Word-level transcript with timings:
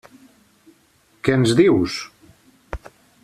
Què 1.27 1.37
ens 1.41 1.53
dius? 1.61 1.99